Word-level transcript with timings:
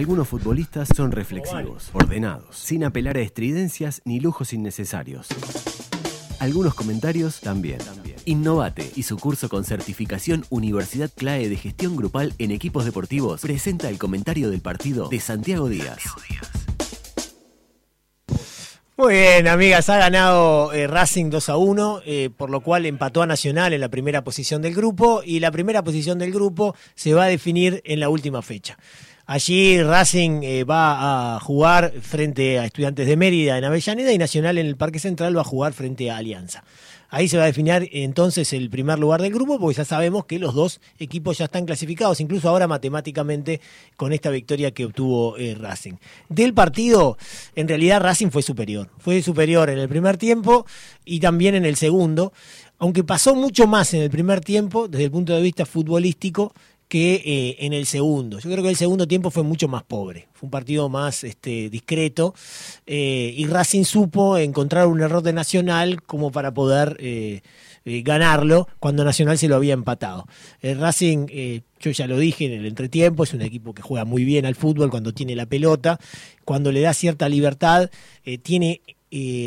Algunos 0.00 0.28
futbolistas 0.28 0.88
son 0.96 1.12
reflexivos, 1.12 1.90
ordenados, 1.92 2.56
sin 2.56 2.84
apelar 2.84 3.18
a 3.18 3.20
estridencias 3.20 4.00
ni 4.06 4.18
lujos 4.18 4.54
innecesarios. 4.54 5.28
Algunos 6.38 6.72
comentarios 6.72 7.40
también. 7.40 7.80
Innovate 8.24 8.90
y 8.96 9.02
su 9.02 9.18
curso 9.18 9.50
con 9.50 9.64
certificación 9.64 10.46
Universidad 10.48 11.10
CLAE 11.14 11.50
de 11.50 11.56
Gestión 11.56 11.96
Grupal 11.96 12.32
en 12.38 12.50
Equipos 12.50 12.86
Deportivos 12.86 13.42
presenta 13.42 13.90
el 13.90 13.98
comentario 13.98 14.48
del 14.48 14.62
partido 14.62 15.10
de 15.10 15.20
Santiago 15.20 15.68
Díaz. 15.68 15.98
Muy 18.96 19.14
bien, 19.14 19.48
amigas, 19.48 19.88
ha 19.88 19.96
ganado 19.98 20.74
eh, 20.74 20.86
Racing 20.86 21.30
2 21.30 21.48
a 21.48 21.56
1, 21.56 22.02
eh, 22.04 22.30
por 22.34 22.48
lo 22.50 22.60
cual 22.60 22.84
empató 22.84 23.22
a 23.22 23.26
Nacional 23.26 23.72
en 23.72 23.80
la 23.80 23.88
primera 23.88 24.24
posición 24.24 24.60
del 24.62 24.74
grupo 24.74 25.22
y 25.24 25.40
la 25.40 25.50
primera 25.50 25.82
posición 25.82 26.18
del 26.18 26.32
grupo 26.32 26.74
se 26.94 27.14
va 27.14 27.24
a 27.24 27.28
definir 27.28 27.82
en 27.84 28.00
la 28.00 28.10
última 28.10 28.42
fecha. 28.42 28.78
Allí 29.30 29.80
Racing 29.80 30.42
eh, 30.42 30.64
va 30.64 31.36
a 31.36 31.38
jugar 31.38 31.92
frente 32.02 32.58
a 32.58 32.64
Estudiantes 32.64 33.06
de 33.06 33.16
Mérida 33.16 33.58
en 33.58 33.62
Avellaneda 33.62 34.12
y 34.12 34.18
Nacional 34.18 34.58
en 34.58 34.66
el 34.66 34.76
Parque 34.76 34.98
Central 34.98 35.36
va 35.36 35.42
a 35.42 35.44
jugar 35.44 35.72
frente 35.72 36.10
a 36.10 36.16
Alianza. 36.16 36.64
Ahí 37.10 37.28
se 37.28 37.36
va 37.36 37.44
a 37.44 37.46
definir 37.46 37.88
entonces 37.92 38.52
el 38.52 38.68
primer 38.70 38.98
lugar 38.98 39.22
del 39.22 39.32
grupo, 39.32 39.60
porque 39.60 39.76
ya 39.76 39.84
sabemos 39.84 40.24
que 40.24 40.40
los 40.40 40.52
dos 40.52 40.80
equipos 40.98 41.38
ya 41.38 41.44
están 41.44 41.64
clasificados, 41.64 42.20
incluso 42.20 42.48
ahora 42.48 42.66
matemáticamente 42.66 43.60
con 43.96 44.12
esta 44.12 44.30
victoria 44.30 44.72
que 44.72 44.86
obtuvo 44.86 45.36
eh, 45.36 45.54
Racing. 45.54 45.94
Del 46.28 46.52
partido, 46.52 47.16
en 47.54 47.68
realidad 47.68 48.00
Racing 48.00 48.30
fue 48.30 48.42
superior. 48.42 48.90
Fue 48.98 49.22
superior 49.22 49.70
en 49.70 49.78
el 49.78 49.88
primer 49.88 50.16
tiempo 50.16 50.66
y 51.04 51.20
también 51.20 51.54
en 51.54 51.64
el 51.64 51.76
segundo, 51.76 52.32
aunque 52.80 53.04
pasó 53.04 53.36
mucho 53.36 53.68
más 53.68 53.94
en 53.94 54.02
el 54.02 54.10
primer 54.10 54.40
tiempo 54.40 54.88
desde 54.88 55.04
el 55.04 55.12
punto 55.12 55.34
de 55.34 55.40
vista 55.40 55.66
futbolístico 55.66 56.52
que 56.90 57.22
eh, 57.24 57.56
en 57.60 57.72
el 57.72 57.86
segundo. 57.86 58.40
Yo 58.40 58.50
creo 58.50 58.64
que 58.64 58.70
el 58.70 58.76
segundo 58.76 59.06
tiempo 59.06 59.30
fue 59.30 59.44
mucho 59.44 59.68
más 59.68 59.84
pobre, 59.84 60.26
fue 60.32 60.48
un 60.48 60.50
partido 60.50 60.88
más 60.88 61.22
este, 61.22 61.70
discreto 61.70 62.34
eh, 62.84 63.32
y 63.36 63.46
Racing 63.46 63.84
supo 63.84 64.36
encontrar 64.36 64.88
un 64.88 65.00
error 65.00 65.22
de 65.22 65.32
Nacional 65.32 66.02
como 66.02 66.32
para 66.32 66.52
poder 66.52 66.96
eh, 66.98 67.42
ganarlo 67.84 68.66
cuando 68.80 69.04
Nacional 69.04 69.38
se 69.38 69.46
lo 69.46 69.54
había 69.54 69.72
empatado. 69.72 70.26
Racing, 70.62 71.28
yo 71.78 71.90
ya 71.92 72.08
lo 72.08 72.18
dije 72.18 72.46
en 72.46 72.52
el 72.52 72.66
entretiempo, 72.66 73.22
es 73.22 73.34
un 73.34 73.42
equipo 73.42 73.72
que 73.72 73.82
juega 73.82 74.04
muy 74.04 74.24
bien 74.24 74.44
al 74.44 74.56
fútbol 74.56 74.90
cuando 74.90 75.14
tiene 75.14 75.36
la 75.36 75.46
pelota, 75.46 75.98
cuando 76.44 76.72
le 76.72 76.80
da 76.80 76.92
cierta 76.92 77.28
libertad, 77.28 77.88
tiene 78.42 78.82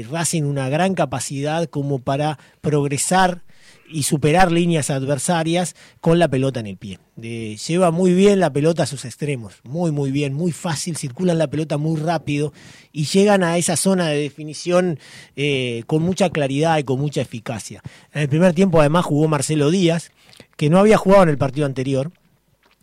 Racing 0.09 0.43
una 0.43 0.69
gran 0.69 0.95
capacidad 0.95 1.67
como 1.69 1.99
para 1.99 2.39
progresar 2.61 3.43
y 3.89 4.03
superar 4.03 4.51
líneas 4.51 4.89
adversarias 4.89 5.75
con 6.01 6.19
la 6.19 6.27
pelota 6.27 6.59
en 6.59 6.67
el 6.67 6.77
pie. 6.77 6.99
lleva 7.15 7.91
muy 7.91 8.13
bien 8.13 8.39
la 8.39 8.51
pelota 8.51 8.83
a 8.83 8.87
sus 8.87 9.05
extremos, 9.05 9.55
muy 9.63 9.91
muy 9.91 10.11
bien, 10.11 10.33
muy 10.33 10.51
fácil, 10.51 10.97
circulan 10.97 11.37
la 11.37 11.47
pelota 11.47 11.77
muy 11.77 11.99
rápido 11.99 12.53
y 12.91 13.05
llegan 13.05 13.43
a 13.43 13.57
esa 13.57 13.75
zona 13.75 14.07
de 14.07 14.19
definición 14.19 14.99
eh, 15.35 15.83
con 15.87 16.01
mucha 16.01 16.29
claridad 16.29 16.77
y 16.77 16.83
con 16.83 16.99
mucha 16.99 17.21
eficacia. 17.21 17.81
En 18.13 18.23
el 18.23 18.29
primer 18.29 18.53
tiempo 18.53 18.79
además 18.79 19.05
jugó 19.05 19.27
Marcelo 19.27 19.71
Díaz, 19.71 20.11
que 20.57 20.69
no 20.69 20.79
había 20.79 20.97
jugado 20.97 21.23
en 21.23 21.29
el 21.29 21.37
partido 21.37 21.65
anterior, 21.65 22.11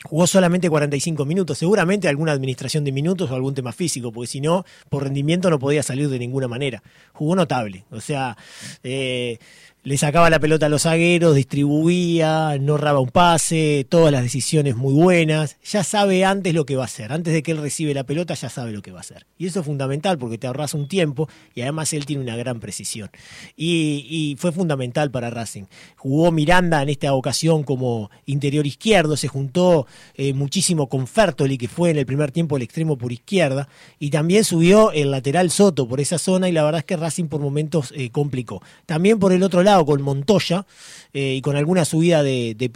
Jugó 0.03 0.27
solamente 0.27 0.71
45 0.71 1.27
minutos, 1.27 1.59
seguramente 1.59 2.09
alguna 2.09 2.33
administración 2.33 2.85
de 2.85 2.93
minutos 2.93 3.31
o 3.31 3.35
algún 3.35 3.55
tema 3.55 3.71
físico, 3.71 4.11
porque 4.11 4.29
si 4.29 4.41
no, 4.41 4.65
por 4.89 5.03
rendimiento 5.03 5.51
no 5.51 5.59
podía 5.59 5.83
salir 5.83 6.09
de 6.09 6.19
ninguna 6.19 6.49
manera. 6.49 6.83
Jugó 7.13 7.37
notable, 7.37 7.85
o 7.91 8.01
sea, 8.01 8.35
eh, 8.83 9.39
le 9.83 9.97
sacaba 9.97 10.29
la 10.29 10.39
pelota 10.39 10.67
a 10.67 10.69
los 10.69 10.83
zagueros, 10.83 11.35
distribuía, 11.35 12.59
no 12.61 12.77
raba 12.77 13.01
un 13.01 13.09
pase, 13.09 13.87
todas 13.89 14.13
las 14.13 14.23
decisiones 14.23 14.77
muy 14.77 14.93
buenas, 14.93 15.57
ya 15.65 15.83
sabe 15.85 16.25
antes 16.25 16.53
lo 16.53 16.67
que 16.67 16.77
va 16.77 16.83
a 16.83 16.87
hacer, 16.87 17.13
antes 17.13 17.33
de 17.33 17.43
que 17.43 17.53
él 17.53 17.59
recibe 17.59 17.95
la 17.95 18.05
pelota 18.05 18.35
ya 18.35 18.51
sabe 18.51 18.73
lo 18.73 18.83
que 18.83 18.93
va 18.93 18.99
a 18.99 19.01
hacer. 19.01 19.27
Y 19.39 19.47
eso 19.47 19.61
es 19.61 19.67
fundamental 19.67 20.19
porque 20.19 20.37
te 20.37 20.47
ahorras 20.47 20.75
un 20.75 20.87
tiempo 20.87 21.31
y 21.55 21.63
además 21.63 21.95
él 21.95 22.05
tiene 22.05 22.23
una 22.23 22.37
gran 22.37 22.61
precisión. 22.61 23.11
Y, 23.57 24.37
fue 24.39 24.53
fundamental 24.53 25.11
para 25.11 25.31
Racing. 25.31 25.65
Jugó 25.97 26.31
Miranda 26.31 26.83
en 26.83 26.89
esta 26.89 27.13
ocasión 27.15 27.63
como 27.63 28.11
interior 28.27 28.67
izquierdo, 28.67 29.17
se 29.17 29.29
juntó 29.29 29.87
eh, 30.15 30.35
muchísimo 30.35 30.89
con 30.89 31.07
Fertoli, 31.07 31.59
que 31.59 31.69
fue 31.69 31.91
en 31.91 31.99
el 31.99 32.07
primer 32.07 32.31
tiempo 32.33 32.57
el 32.57 32.63
extremo 32.63 32.97
por 32.97 33.13
izquierda, 33.13 33.69
y 33.99 34.11
también 34.11 34.45
subió 34.45 34.93
el 34.93 35.11
lateral 35.11 35.51
Soto 35.51 35.89
por 35.89 36.01
esa 36.01 36.19
zona 36.19 36.49
y 36.49 36.53
la 36.53 36.63
verdad 36.63 36.81
es 36.81 36.85
que 36.85 36.97
Racing 36.97 37.27
por 37.27 37.41
momentos 37.41 37.93
eh, 37.97 38.11
complicó. 38.11 38.63
También 38.87 39.19
por 39.19 39.33
el 39.33 39.43
otro 39.43 39.63
lado, 39.63 39.70
con 39.79 40.03
Montoya 40.03 40.67
eh, 41.13 41.35
y 41.37 41.41
con 41.43 41.57
alguna 41.57 41.85
subida 41.85 42.23
de, 42.23 42.55
de 42.57 42.71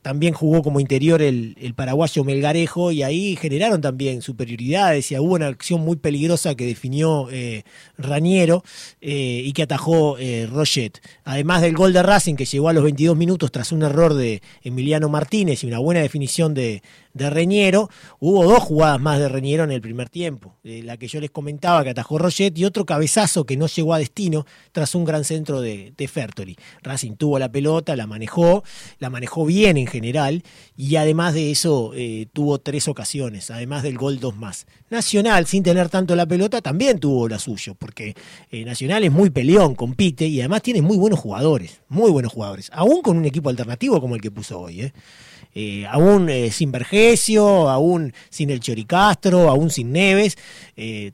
también 0.00 0.32
jugó 0.32 0.62
como 0.62 0.80
interior 0.80 1.20
el, 1.20 1.74
paraguayo 1.76 2.24
Melgarejo 2.24 2.92
y 2.92 3.02
ahí 3.02 3.36
generaron 3.36 3.80
también 3.80 4.22
superioridades 4.22 5.10
y 5.12 5.18
hubo 5.18 5.34
una 5.34 5.48
acción 5.48 5.80
muy 5.80 5.96
peligrosa 5.96 6.54
que 6.54 6.64
definió 6.64 7.28
eh, 7.30 7.64
Raniero 7.98 8.64
eh, 9.00 9.42
y 9.44 9.52
que 9.52 9.64
atajó 9.64 10.16
eh, 10.18 10.48
Roget. 10.50 11.00
Además 11.24 11.60
del 11.60 11.74
gol 11.74 11.92
de 11.92 12.02
Racing 12.02 12.36
que 12.36 12.46
llegó 12.46 12.68
a 12.68 12.72
los 12.72 12.82
22 12.82 13.16
minutos 13.16 13.52
tras 13.52 13.72
un 13.72 13.82
error 13.82 14.14
de 14.14 14.40
Emiliano 14.62 15.08
Martínez 15.08 15.62
y 15.64 15.66
una 15.66 15.78
buena 15.78 16.00
definición 16.00 16.54
de, 16.54 16.82
Reñero, 17.16 17.90
hubo 18.18 18.44
dos 18.44 18.58
jugadas 18.58 19.00
más 19.00 19.20
de 19.20 19.28
Reñero 19.28 19.62
en 19.62 19.70
el 19.70 19.80
primer 19.80 20.08
tiempo. 20.08 20.56
la 20.64 20.96
que 20.96 21.06
yo 21.06 21.20
les 21.20 21.30
comentaba 21.30 21.84
que 21.84 21.90
atajó 21.90 22.18
Roget 22.18 22.58
y 22.58 22.64
otro 22.64 22.86
cabezazo 22.86 23.46
que 23.46 23.56
no 23.56 23.68
llegó 23.68 23.94
a 23.94 23.98
destino 23.98 24.46
tras 24.72 24.96
un 24.96 25.04
gran 25.04 25.22
centro 25.22 25.60
de, 25.60 25.92
de 25.96 26.08
Fertoli. 26.08 26.56
Racing 26.82 27.12
tuvo 27.12 27.38
la 27.38 27.52
pelota, 27.52 27.94
la 27.94 28.08
manejó, 28.08 28.64
la 28.98 29.10
manejó 29.10 29.46
bien 29.46 29.73
en 29.76 29.86
general 29.86 30.42
y 30.76 30.96
además 30.96 31.34
de 31.34 31.52
eso 31.52 31.92
eh, 31.94 32.26
tuvo 32.32 32.58
tres 32.58 32.88
ocasiones, 32.88 33.50
además 33.50 33.84
del 33.84 33.96
gol 33.96 34.18
dos 34.18 34.36
más. 34.36 34.66
Nacional, 34.90 35.46
sin 35.46 35.62
tener 35.62 35.88
tanto 35.88 36.16
la 36.16 36.26
pelota, 36.26 36.60
también 36.60 36.98
tuvo 36.98 37.28
la 37.28 37.38
suyo, 37.38 37.74
porque 37.74 38.14
eh, 38.50 38.64
Nacional 38.64 39.04
es 39.04 39.12
muy 39.12 39.30
peleón, 39.30 39.74
compite 39.74 40.26
y 40.26 40.40
además 40.40 40.62
tiene 40.62 40.82
muy 40.82 40.96
buenos 40.96 41.20
jugadores, 41.20 41.80
muy 41.88 42.10
buenos 42.10 42.32
jugadores, 42.32 42.70
aún 42.72 43.02
con 43.02 43.16
un 43.16 43.24
equipo 43.24 43.50
alternativo 43.50 44.00
como 44.00 44.16
el 44.16 44.20
que 44.20 44.30
puso 44.30 44.60
hoy. 44.60 44.82
¿eh? 44.82 44.92
Aún 45.88 46.28
sin 46.50 46.72
Vergesio, 46.72 47.68
aún 47.70 48.12
sin 48.28 48.50
el 48.50 48.58
Choricastro, 48.58 49.48
aún 49.48 49.70
sin 49.70 49.92
Neves, 49.92 50.36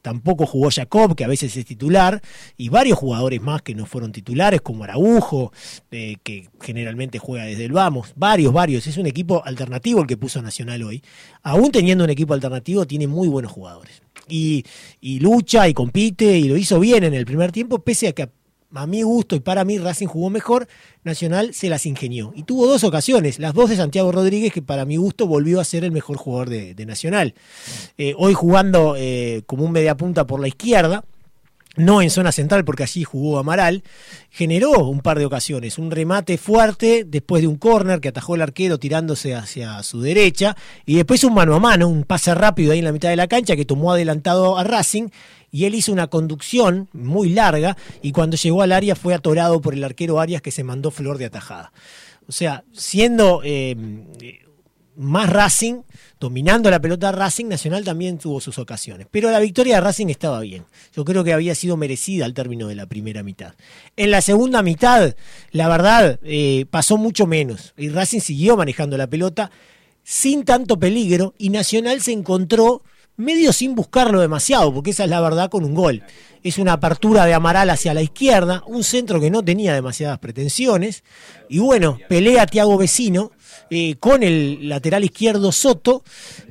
tampoco 0.00 0.46
jugó 0.46 0.70
Jacob, 0.70 1.14
que 1.14 1.24
a 1.24 1.28
veces 1.28 1.54
es 1.58 1.66
titular, 1.66 2.22
y 2.56 2.70
varios 2.70 2.98
jugadores 2.98 3.42
más 3.42 3.60
que 3.60 3.74
no 3.74 3.84
fueron 3.84 4.12
titulares, 4.12 4.62
como 4.62 4.84
Araujo, 4.84 5.52
que 5.90 6.48
generalmente 6.58 7.18
juega 7.18 7.44
desde 7.44 7.66
el 7.66 7.72
Vamos, 7.72 8.14
varios, 8.16 8.49
varios, 8.52 8.86
es 8.86 8.96
un 8.96 9.06
equipo 9.06 9.42
alternativo 9.44 10.00
el 10.00 10.06
que 10.06 10.16
puso 10.16 10.42
Nacional 10.42 10.82
hoy. 10.82 11.02
Aún 11.42 11.70
teniendo 11.70 12.04
un 12.04 12.10
equipo 12.10 12.34
alternativo, 12.34 12.86
tiene 12.86 13.06
muy 13.06 13.28
buenos 13.28 13.52
jugadores. 13.52 14.02
Y, 14.28 14.64
lucha 15.20 15.68
y 15.68 15.74
compite 15.74 16.38
y 16.38 16.44
lo 16.44 16.56
hizo 16.56 16.78
bien 16.78 17.04
en 17.04 17.14
el 17.14 17.26
primer 17.26 17.52
tiempo, 17.52 17.80
pese 17.80 18.08
a 18.08 18.12
que 18.12 18.28
a 18.72 18.86
mi 18.86 19.02
gusto 19.02 19.34
y 19.34 19.40
para 19.40 19.64
mí 19.64 19.78
Racing 19.78 20.06
jugó 20.06 20.30
mejor, 20.30 20.68
Nacional 21.02 21.54
se 21.54 21.68
las 21.68 21.86
ingenió. 21.86 22.32
Y 22.36 22.44
tuvo 22.44 22.66
dos 22.66 22.84
ocasiones, 22.84 23.38
las 23.38 23.54
dos 23.54 23.70
de 23.70 23.76
Santiago 23.76 24.12
Rodríguez, 24.12 24.52
que 24.52 24.62
para 24.62 24.84
mi 24.84 24.96
gusto 24.96 25.26
volvió 25.26 25.60
a 25.60 25.64
ser 25.64 25.84
el 25.84 25.90
mejor 25.90 26.16
jugador 26.16 26.48
de, 26.50 26.86
Nacional. 26.86 27.34
Eh, 27.98 28.14
hoy 28.16 28.34
jugando 28.34 28.94
eh, 28.96 29.42
como 29.46 29.64
un 29.64 29.72
mediapunta 29.72 30.26
por 30.26 30.40
la 30.40 30.48
izquierda, 30.48 31.04
no 31.76 32.02
en 32.02 32.10
zona 32.10 32.32
central 32.32 32.64
porque 32.64 32.82
allí 32.82 33.04
jugó 33.04 33.38
Amaral, 33.38 33.82
generó 34.30 34.88
un 34.88 35.00
par 35.00 35.18
de 35.18 35.26
ocasiones, 35.26 35.78
un 35.78 35.90
remate 35.90 36.36
fuerte 36.36 37.04
después 37.06 37.42
de 37.42 37.48
un 37.48 37.56
córner 37.56 38.00
que 38.00 38.08
atajó 38.08 38.34
el 38.34 38.42
arquero 38.42 38.78
tirándose 38.78 39.34
hacia 39.34 39.82
su 39.82 40.00
derecha 40.00 40.56
y 40.84 40.96
después 40.96 41.24
un 41.24 41.34
mano 41.34 41.54
a 41.54 41.60
mano, 41.60 41.88
un 41.88 42.04
pase 42.04 42.34
rápido 42.34 42.72
ahí 42.72 42.80
en 42.80 42.84
la 42.84 42.92
mitad 42.92 43.08
de 43.08 43.16
la 43.16 43.28
cancha 43.28 43.56
que 43.56 43.64
tomó 43.64 43.92
adelantado 43.92 44.58
a 44.58 44.64
Racing 44.64 45.08
y 45.52 45.64
él 45.64 45.74
hizo 45.74 45.92
una 45.92 46.08
conducción 46.08 46.88
muy 46.92 47.30
larga 47.30 47.76
y 48.02 48.12
cuando 48.12 48.36
llegó 48.36 48.62
al 48.62 48.72
área 48.72 48.94
fue 48.94 49.14
atorado 49.14 49.60
por 49.60 49.74
el 49.74 49.84
arquero 49.84 50.20
Arias 50.20 50.42
que 50.42 50.50
se 50.50 50.64
mandó 50.64 50.90
flor 50.90 51.18
de 51.18 51.26
atajada. 51.26 51.72
O 52.28 52.32
sea, 52.32 52.64
siendo 52.72 53.40
eh, 53.44 53.76
más 54.96 55.30
Racing, 55.30 55.82
dominando 56.18 56.70
la 56.70 56.80
pelota 56.80 57.12
Racing, 57.12 57.46
Nacional 57.46 57.84
también 57.84 58.18
tuvo 58.18 58.40
sus 58.40 58.58
ocasiones. 58.58 59.06
Pero 59.10 59.30
la 59.30 59.38
victoria 59.38 59.76
de 59.76 59.80
Racing 59.80 60.08
estaba 60.08 60.40
bien. 60.40 60.64
Yo 60.94 61.04
creo 61.04 61.24
que 61.24 61.32
había 61.32 61.54
sido 61.54 61.76
merecida 61.76 62.24
al 62.24 62.34
término 62.34 62.68
de 62.68 62.74
la 62.74 62.86
primera 62.86 63.22
mitad. 63.22 63.54
En 63.96 64.10
la 64.10 64.20
segunda 64.20 64.62
mitad, 64.62 65.14
la 65.52 65.68
verdad, 65.68 66.18
eh, 66.22 66.66
pasó 66.70 66.96
mucho 66.96 67.26
menos. 67.26 67.74
Y 67.76 67.88
Racing 67.88 68.20
siguió 68.20 68.56
manejando 68.56 68.96
la 68.96 69.06
pelota 69.06 69.50
sin 70.02 70.44
tanto 70.44 70.78
peligro 70.78 71.34
y 71.38 71.50
Nacional 71.50 72.00
se 72.00 72.12
encontró 72.12 72.82
medio 73.16 73.52
sin 73.52 73.74
buscarlo 73.74 74.20
demasiado, 74.20 74.72
porque 74.72 74.90
esa 74.90 75.04
es 75.04 75.10
la 75.10 75.20
verdad 75.20 75.50
con 75.50 75.64
un 75.64 75.74
gol. 75.74 76.02
Es 76.42 76.58
una 76.58 76.72
apertura 76.72 77.26
de 77.26 77.34
Amaral 77.34 77.68
hacia 77.70 77.94
la 77.94 78.02
izquierda, 78.02 78.62
un 78.66 78.82
centro 78.82 79.20
que 79.20 79.30
no 79.30 79.44
tenía 79.44 79.74
demasiadas 79.74 80.18
pretensiones. 80.18 81.04
Y 81.48 81.58
bueno, 81.58 81.98
pelea 82.08 82.46
Tiago 82.46 82.78
Vecino 82.78 83.30
eh, 83.70 83.94
con 84.00 84.22
el 84.22 84.68
lateral 84.68 85.04
izquierdo 85.04 85.52
Soto 85.52 86.02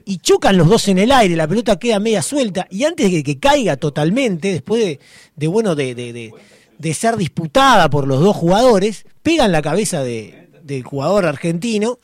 y 0.06 0.18
chocan 0.18 0.58
los 0.58 0.70
dos 0.70 0.88
en 0.88 1.00
el 1.00 1.12
aire, 1.12 1.36
la 1.36 1.48
pelota 1.48 1.78
queda 1.78 2.00
media 2.00 2.22
suelta 2.22 2.66
y 2.72 2.86
antes 2.86 3.12
de 3.12 3.24
que 3.24 3.40
caiga 3.40 3.76
totalmente, 3.76 4.54
después 4.54 5.00
de, 5.36 5.48
bueno, 5.48 5.76
de, 5.76 5.94
de, 5.96 6.94
ser 6.94 7.18
disputada 7.18 7.90
por 7.90 8.08
los 8.08 8.22
dos 8.22 8.36
jugadores, 8.36 9.06
pegan 9.22 9.52
la 9.52 9.62
cabeza 9.62 10.02
del 10.04 10.84
jugador 10.84 11.26
argentino 11.26 12.00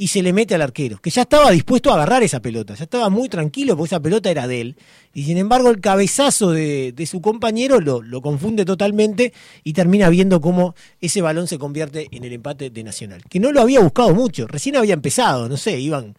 y 0.00 0.08
se 0.08 0.22
le 0.22 0.32
mete 0.32 0.54
al 0.54 0.62
arquero, 0.62 0.98
que 0.98 1.10
ya 1.10 1.22
estaba 1.22 1.50
dispuesto 1.50 1.90
a 1.90 1.94
agarrar 1.94 2.22
esa 2.22 2.40
pelota, 2.40 2.74
ya 2.74 2.84
estaba 2.84 3.10
muy 3.10 3.28
tranquilo 3.28 3.76
porque 3.76 3.88
esa 3.88 4.00
pelota 4.00 4.30
era 4.30 4.48
de 4.48 4.62
él. 4.62 4.76
Y 5.12 5.24
sin 5.24 5.36
embargo 5.36 5.68
el 5.68 5.82
cabezazo 5.82 6.52
de, 6.52 6.94
su 7.06 7.20
compañero 7.20 7.82
lo, 7.82 8.00
lo, 8.00 8.22
confunde 8.22 8.64
totalmente 8.64 9.34
y 9.62 9.74
termina 9.74 10.08
viendo 10.08 10.40
cómo 10.40 10.74
ese 11.02 11.20
balón 11.20 11.48
se 11.48 11.58
convierte 11.58 12.08
en 12.12 12.24
el 12.24 12.32
empate 12.32 12.70
de 12.70 12.82
Nacional, 12.82 13.22
que 13.28 13.40
no 13.40 13.52
lo 13.52 13.60
había 13.60 13.80
buscado 13.80 14.14
mucho, 14.14 14.46
recién 14.46 14.76
había 14.76 14.94
empezado, 14.94 15.50
no 15.50 15.58
sé, 15.58 15.78
iban 15.78 16.16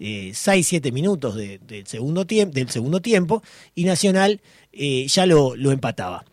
6-7 0.00 0.86
eh, 0.86 0.92
minutos 0.92 1.34
del, 1.34 1.86
segundo 1.86 2.24
del 2.24 2.70
segundo 2.70 3.02
tiempo 3.02 3.42
y 3.74 3.84
Nacional 3.84 4.40
eh, 4.72 5.06
ya 5.06 5.26
lo, 5.26 5.54
lo 5.54 5.70
empataba. 5.70 6.24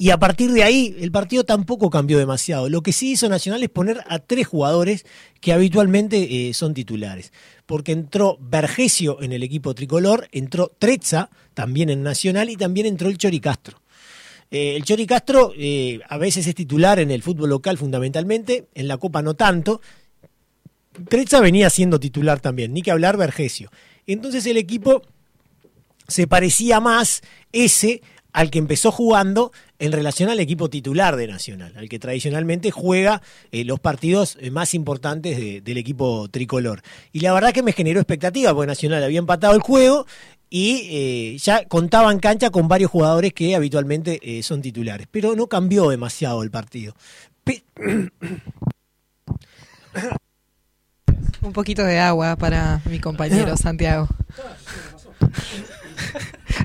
Y 0.00 0.10
a 0.10 0.18
partir 0.18 0.52
de 0.52 0.62
ahí, 0.62 0.96
el 1.00 1.10
partido 1.10 1.42
tampoco 1.42 1.90
cambió 1.90 2.18
demasiado. 2.18 2.68
Lo 2.68 2.82
que 2.82 2.92
sí 2.92 3.10
hizo 3.10 3.28
Nacional 3.28 3.64
es 3.64 3.68
poner 3.68 4.04
a 4.06 4.20
tres 4.20 4.46
jugadores 4.46 5.04
que 5.40 5.52
habitualmente 5.52 6.48
eh, 6.48 6.54
son 6.54 6.72
titulares. 6.72 7.32
Porque 7.66 7.90
entró 7.90 8.38
Vergesio 8.40 9.20
en 9.20 9.32
el 9.32 9.42
equipo 9.42 9.74
tricolor, 9.74 10.28
entró 10.30 10.70
Trezza 10.78 11.30
también 11.52 11.90
en 11.90 12.04
Nacional 12.04 12.48
y 12.48 12.56
también 12.56 12.86
entró 12.86 13.08
el 13.08 13.18
Chori 13.18 13.40
Castro. 13.40 13.82
Eh, 14.52 14.76
el 14.76 14.84
Chori 14.84 15.04
Castro 15.04 15.52
eh, 15.58 15.98
a 16.08 16.16
veces 16.16 16.46
es 16.46 16.54
titular 16.54 17.00
en 17.00 17.10
el 17.10 17.22
fútbol 17.22 17.50
local 17.50 17.76
fundamentalmente, 17.76 18.68
en 18.74 18.86
la 18.86 18.98
Copa 18.98 19.20
no 19.20 19.34
tanto. 19.34 19.80
Trezza 21.08 21.40
venía 21.40 21.70
siendo 21.70 21.98
titular 21.98 22.38
también, 22.38 22.72
ni 22.72 22.82
que 22.82 22.92
hablar 22.92 23.16
Vergesio. 23.16 23.72
Entonces 24.06 24.46
el 24.46 24.58
equipo 24.58 25.02
se 26.06 26.28
parecía 26.28 26.78
más 26.78 27.22
ese 27.52 28.00
al 28.38 28.52
que 28.52 28.60
empezó 28.60 28.92
jugando 28.92 29.50
en 29.80 29.90
relación 29.90 30.30
al 30.30 30.38
equipo 30.38 30.70
titular 30.70 31.16
de 31.16 31.26
Nacional, 31.26 31.72
al 31.76 31.88
que 31.88 31.98
tradicionalmente 31.98 32.70
juega 32.70 33.20
eh, 33.50 33.64
los 33.64 33.80
partidos 33.80 34.38
eh, 34.40 34.52
más 34.52 34.74
importantes 34.74 35.64
del 35.64 35.76
equipo 35.76 36.28
tricolor. 36.28 36.82
Y 37.10 37.18
la 37.18 37.32
verdad 37.32 37.52
que 37.52 37.64
me 37.64 37.72
generó 37.72 37.98
expectativa, 37.98 38.54
porque 38.54 38.68
Nacional 38.68 39.02
había 39.02 39.18
empatado 39.18 39.56
el 39.56 39.60
juego 39.60 40.06
y 40.50 40.82
eh, 40.88 41.36
ya 41.38 41.64
contaba 41.64 42.12
en 42.12 42.20
cancha 42.20 42.50
con 42.50 42.68
varios 42.68 42.92
jugadores 42.92 43.32
que 43.32 43.56
habitualmente 43.56 44.20
son 44.44 44.62
titulares, 44.62 45.08
pero 45.10 45.34
no 45.34 45.48
cambió 45.48 45.90
demasiado 45.90 46.44
el 46.44 46.52
partido. 46.52 46.94
Un 51.42 51.52
poquito 51.52 51.82
de 51.82 51.98
agua 51.98 52.36
para 52.36 52.82
mi 52.84 53.00
compañero 53.00 53.56
Santiago. 53.60 54.06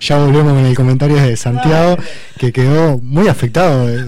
Ya 0.03 0.17
volvemos 0.17 0.53
con 0.53 0.65
el 0.65 0.75
comentario 0.75 1.15
de 1.17 1.35
Santiago, 1.37 1.97
que 2.37 2.51
quedó 2.51 2.97
muy 2.99 3.27
afectado. 3.27 3.89
Eh, 3.89 4.05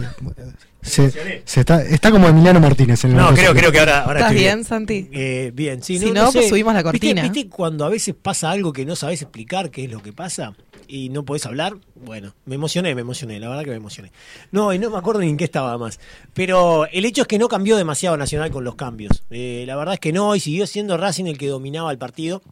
se, 0.85 1.11
está, 1.59 1.81
está 1.81 2.11
como 2.11 2.27
Emiliano 2.27 2.59
Martínez 2.59 3.03
en 3.05 3.11
el 3.11 3.17
No, 3.17 3.33
creo, 3.33 3.55
creo 3.55 3.71
que 3.71 3.79
ahora, 3.79 4.03
ahora 4.03 4.19
¿Estás 4.19 4.33
bien, 4.33 4.63
Santi? 4.63 5.09
Eh, 5.11 5.51
bien, 5.53 5.81
si 5.81 5.97
no, 6.11 6.31
pues 6.31 6.49
subimos 6.49 6.73
la 6.73 6.83
cortina. 6.83 7.23
¿Viste, 7.23 7.49
cuando 7.49 7.85
a 7.85 7.89
veces 7.89 8.13
pasa 8.19 8.51
algo 8.51 8.71
que 8.71 8.85
no 8.85 8.95
sabes 8.95 9.21
explicar 9.21 9.71
qué 9.71 9.85
es 9.85 9.91
lo 9.91 10.01
que 10.03 10.13
pasa 10.13 10.53
y 10.87 11.09
no 11.09 11.25
podés 11.25 11.45
hablar? 11.47 11.73
Bueno, 11.95 12.35
me 12.45 12.55
emocioné, 12.55 12.93
me 12.93 13.01
emocioné, 13.01 13.39
la 13.39 13.49
verdad 13.49 13.63
que 13.63 13.71
me 13.71 13.77
emocioné. 13.77 14.11
No, 14.51 14.73
y 14.73 14.79
no 14.79 14.91
me 14.91 14.97
acuerdo 14.97 15.21
ni 15.21 15.29
en 15.29 15.37
qué 15.37 15.45
estaba 15.45 15.75
más. 15.79 15.99
Pero 16.35 16.85
el 16.91 17.05
hecho 17.05 17.23
es 17.23 17.27
que 17.27 17.39
no 17.39 17.47
cambió 17.47 17.77
demasiado 17.77 18.15
Nacional 18.15 18.51
con 18.51 18.63
los 18.63 18.75
cambios. 18.75 19.23
Eh, 19.31 19.63
la 19.65 19.75
verdad 19.75 19.95
es 19.95 19.99
que 19.99 20.13
no, 20.13 20.35
y 20.35 20.39
siguió 20.39 20.67
siendo 20.67 20.97
Racing 20.97 21.25
el 21.25 21.37
que 21.39 21.47
dominaba 21.47 21.91
el 21.91 21.97
partido 21.97 22.43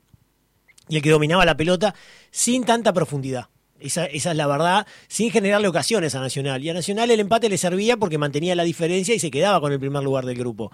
y 0.89 0.97
el 0.97 1.01
que 1.01 1.09
dominaba 1.09 1.45
la 1.45 1.57
pelota 1.57 1.94
sin 2.31 2.63
tanta 2.63 2.94
profundidad. 2.94 3.47
Esa, 3.83 4.06
es 4.06 4.24
la 4.24 4.47
verdad, 4.47 4.88
sin 5.09 5.30
generarle 5.30 5.68
ocasiones 5.68 6.15
a 6.15 6.21
Nacional. 6.21 6.63
Y 6.63 6.69
a 6.69 6.74
Nacional 6.74 7.12
el 7.12 7.19
empate 7.19 7.50
le 7.50 7.57
servía 7.57 7.97
porque 7.97 8.18
mantenía 8.18 8.56
la 8.56 8.63
diferencia 8.63 9.13
y 9.13 9.19
se 9.19 9.30
quedaba 9.30 9.59
con 9.59 9.74
el 9.74 9.80
primer 9.80 10.01
lugar 10.03 10.25
del 10.25 10.38
grupo. 10.38 10.71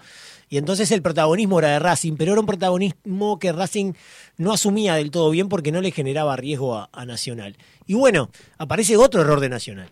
Y 0.48 0.58
entonces 0.58 0.92
el 0.92 1.02
protagonismo 1.02 1.58
era 1.58 1.70
de 1.70 1.80
Racing, 1.80 2.14
pero 2.16 2.32
era 2.32 2.40
un 2.40 2.46
protagonismo 2.46 3.40
que 3.40 3.50
Racing 3.50 3.94
no 4.36 4.52
asumía 4.52 4.94
del 4.94 5.10
todo 5.10 5.28
bien 5.30 5.48
porque 5.48 5.72
no 5.72 5.80
le 5.80 5.90
generaba 5.90 6.36
riesgo 6.36 6.76
a, 6.76 7.04
Nacional. 7.04 7.56
Y 7.84 7.94
bueno, 7.94 8.30
aparece 8.58 8.96
otro 8.96 9.22
error 9.22 9.40
de 9.40 9.48
Nacional, 9.48 9.88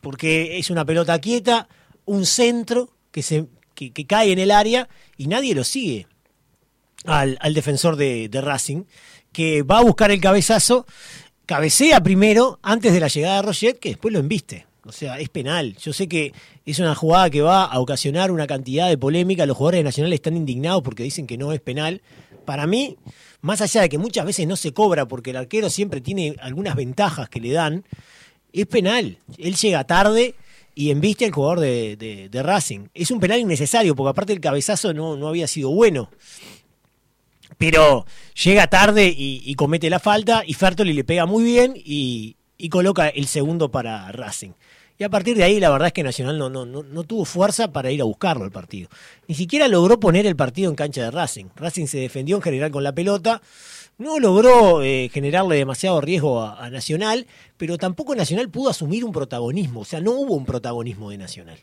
porque 0.00 0.58
es 0.58 0.70
una 0.70 0.84
pelota 0.84 1.18
quieta, 1.18 1.68
un 2.04 2.24
centro 2.24 2.90
que, 3.10 3.24
se, 3.24 3.46
que, 3.74 4.06
cae 4.06 4.30
en 4.30 4.38
el 4.38 4.52
área 4.52 4.88
y 5.16 5.26
nadie 5.26 5.56
lo 5.56 5.64
sigue 5.64 6.06
al, 7.04 7.36
defensor 7.52 7.96
de, 7.96 8.28
de 8.28 8.40
Racing 8.40 8.84
que 9.32 9.62
va 9.62 9.78
a 9.78 9.84
buscar 9.84 10.10
el 10.10 10.20
cabezazo, 10.20 10.86
cabecea 11.46 12.02
primero 12.02 12.58
antes 12.62 12.92
de 12.92 13.00
la 13.00 13.08
llegada 13.08 13.36
de 13.36 13.42
Roget, 13.42 13.78
que 13.78 13.90
después 13.90 14.12
lo 14.12 14.20
embiste. 14.20 14.66
O 14.84 14.92
sea, 14.92 15.18
es 15.18 15.28
penal. 15.28 15.76
Yo 15.76 15.92
sé 15.92 16.08
que 16.08 16.32
es 16.64 16.78
una 16.78 16.94
jugada 16.94 17.30
que 17.30 17.42
va 17.42 17.64
a 17.64 17.78
ocasionar 17.80 18.30
una 18.30 18.46
cantidad 18.46 18.88
de 18.88 18.96
polémica. 18.96 19.46
Los 19.46 19.56
jugadores 19.56 19.84
nacionales 19.84 20.16
están 20.16 20.36
indignados 20.36 20.82
porque 20.82 21.02
dicen 21.02 21.26
que 21.26 21.36
no 21.36 21.52
es 21.52 21.60
penal. 21.60 22.02
Para 22.44 22.66
mí, 22.66 22.96
más 23.42 23.60
allá 23.60 23.82
de 23.82 23.88
que 23.88 23.98
muchas 23.98 24.24
veces 24.24 24.46
no 24.46 24.56
se 24.56 24.72
cobra 24.72 25.06
porque 25.06 25.30
el 25.30 25.36
arquero 25.36 25.70
siempre 25.70 26.00
tiene 26.00 26.34
algunas 26.40 26.74
ventajas 26.74 27.28
que 27.28 27.40
le 27.40 27.52
dan, 27.52 27.84
es 28.52 28.66
penal. 28.66 29.18
Él 29.38 29.54
llega 29.54 29.84
tarde 29.84 30.34
y 30.74 30.90
embiste 30.90 31.26
al 31.26 31.32
jugador 31.32 31.60
de, 31.60 32.30
Racing. 32.32 32.88
Es 32.94 33.10
un 33.10 33.20
penal 33.20 33.38
innecesario 33.38 33.94
porque 33.94 34.10
aparte 34.10 34.32
el 34.32 34.40
cabezazo 34.40 34.94
no, 34.94 35.16
no 35.16 35.28
había 35.28 35.46
sido 35.46 35.70
bueno 35.70 36.10
pero 37.60 38.06
llega 38.42 38.68
tarde 38.68 39.14
y, 39.14 39.54
comete 39.54 39.90
la 39.90 39.98
falta 39.98 40.42
y 40.46 40.54
Fertoli 40.54 40.94
le 40.94 41.04
pega 41.04 41.26
muy 41.26 41.44
bien 41.44 41.74
y, 41.76 42.38
coloca 42.70 43.10
el 43.10 43.26
segundo 43.26 43.70
para 43.70 44.10
Racing. 44.12 44.52
Y 44.96 45.04
a 45.04 45.10
partir 45.10 45.36
de 45.36 45.44
ahí 45.44 45.60
la 45.60 45.68
verdad 45.68 45.88
es 45.88 45.92
que 45.92 46.02
Nacional 46.02 46.38
no, 46.38 46.48
no, 46.48 46.64
no, 46.64 47.04
tuvo 47.04 47.26
fuerza 47.26 47.70
para 47.70 47.90
ir 47.90 48.00
a 48.00 48.04
buscarlo 48.04 48.46
el 48.46 48.50
partido. 48.50 48.88
Ni 49.28 49.34
siquiera 49.34 49.68
logró 49.68 50.00
poner 50.00 50.24
el 50.24 50.36
partido 50.36 50.70
en 50.70 50.74
cancha 50.74 51.02
de 51.02 51.10
Racing. 51.10 51.48
Racing 51.54 51.84
se 51.84 51.98
defendió 51.98 52.36
en 52.36 52.42
general 52.42 52.70
con 52.70 52.82
la 52.82 52.94
pelota, 52.94 53.42
no 53.98 54.18
logró 54.18 54.82
eh, 54.82 55.10
generarle 55.12 55.56
demasiado 55.56 56.00
riesgo 56.00 56.40
a, 56.40 56.64
a, 56.64 56.70
Nacional, 56.70 57.26
pero 57.58 57.76
tampoco 57.76 58.14
Nacional 58.14 58.48
pudo 58.48 58.70
asumir 58.70 59.04
un 59.04 59.12
protagonismo. 59.12 59.80
O 59.80 59.84
sea, 59.84 60.00
no 60.00 60.12
hubo 60.12 60.32
un 60.32 60.46
protagonismo 60.46 61.10
de 61.10 61.18
Nacional. 61.18 61.58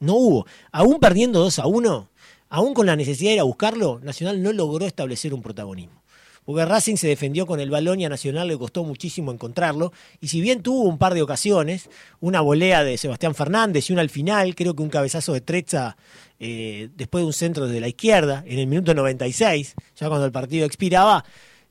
No 0.00 0.14
hubo. 0.14 0.46
Aún 0.72 0.98
perdiendo 0.98 1.38
2 1.38 1.60
a 1.60 1.66
1, 1.66 2.10
aún 2.48 2.74
con 2.74 2.86
la 2.86 2.96
necesidad 2.96 3.30
de 3.30 3.34
ir 3.34 3.40
a 3.40 3.44
buscarlo, 3.44 4.00
Nacional 4.02 4.42
no 4.42 4.52
logró 4.52 4.86
establecer 4.86 5.34
un 5.34 5.42
protagonismo. 5.42 6.02
Porque 6.46 6.64
Racing 6.64 6.94
se 6.94 7.08
defendió 7.08 7.44
con 7.44 7.58
el 7.58 7.70
balón 7.70 8.00
y 8.00 8.04
a 8.04 8.08
Nacional 8.08 8.46
le 8.46 8.56
costó 8.56 8.84
muchísimo 8.84 9.32
encontrarlo. 9.32 9.92
Y 10.20 10.28
si 10.28 10.40
bien 10.40 10.62
tuvo 10.62 10.82
un 10.82 10.96
par 10.96 11.12
de 11.12 11.22
ocasiones, 11.22 11.90
una 12.20 12.40
volea 12.40 12.84
de 12.84 12.96
Sebastián 12.98 13.34
Fernández 13.34 13.90
y 13.90 13.92
una 13.92 14.02
al 14.02 14.10
final, 14.10 14.54
creo 14.54 14.76
que 14.76 14.82
un 14.84 14.88
cabezazo 14.88 15.32
de 15.32 15.40
Trezza 15.40 15.96
eh, 16.38 16.88
después 16.94 17.22
de 17.22 17.26
un 17.26 17.32
centro 17.32 17.66
desde 17.66 17.80
la 17.80 17.88
izquierda, 17.88 18.44
en 18.46 18.60
el 18.60 18.68
minuto 18.68 18.94
96, 18.94 19.74
ya 19.96 20.08
cuando 20.08 20.24
el 20.24 20.30
partido 20.30 20.66
expiraba, 20.66 21.24